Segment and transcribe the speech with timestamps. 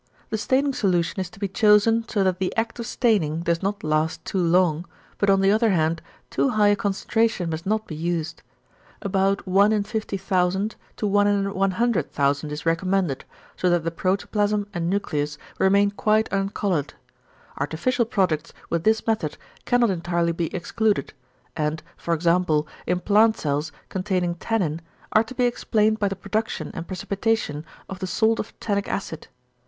[0.31, 3.83] The staining solution is to be chosen so that the act of staining does not
[3.83, 4.87] last too long,
[5.19, 8.41] but on the other hand too high a concentration must not be used.
[9.03, 13.25] About 1/50000 to 1/100000 is recommended,
[13.55, 16.95] so that the protoplasm and nucleus remain quite uncoloured.
[17.59, 21.13] Artificial products with this method cannot entirely be excluded,
[21.55, 22.63] and, e.g.
[22.87, 24.81] in plant cells containing tannin,
[25.11, 29.27] are to be explained by the production and precipitation of the salt of tannic acid.